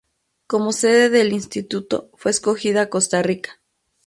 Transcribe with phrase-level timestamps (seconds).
[0.47, 3.61] Como sede del Instituto fue escogida Costa Rica.